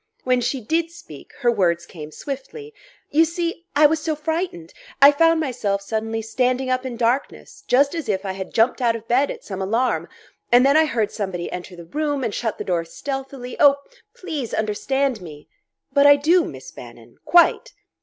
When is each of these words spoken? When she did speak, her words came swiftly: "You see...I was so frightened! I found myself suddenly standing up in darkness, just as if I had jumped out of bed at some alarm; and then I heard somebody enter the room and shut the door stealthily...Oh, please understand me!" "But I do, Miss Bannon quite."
When 0.23 0.41
she 0.41 0.61
did 0.61 0.89
speak, 0.89 1.29
her 1.41 1.51
words 1.51 1.85
came 1.85 2.09
swiftly: 2.09 2.73
"You 3.11 3.23
see...I 3.23 3.85
was 3.85 3.99
so 4.01 4.15
frightened! 4.15 4.73
I 4.99 5.11
found 5.11 5.39
myself 5.39 5.79
suddenly 5.83 6.23
standing 6.23 6.71
up 6.71 6.87
in 6.87 6.97
darkness, 6.97 7.63
just 7.67 7.93
as 7.93 8.09
if 8.09 8.25
I 8.25 8.31
had 8.31 8.51
jumped 8.51 8.81
out 8.81 8.95
of 8.95 9.07
bed 9.07 9.29
at 9.29 9.43
some 9.43 9.61
alarm; 9.61 10.07
and 10.51 10.65
then 10.65 10.75
I 10.75 10.85
heard 10.85 11.11
somebody 11.11 11.51
enter 11.51 11.75
the 11.75 11.85
room 11.85 12.23
and 12.23 12.33
shut 12.33 12.57
the 12.57 12.63
door 12.63 12.83
stealthily...Oh, 12.83 13.75
please 14.15 14.55
understand 14.55 15.21
me!" 15.21 15.47
"But 15.93 16.07
I 16.07 16.15
do, 16.15 16.45
Miss 16.45 16.71
Bannon 16.71 17.17
quite." 17.23 17.73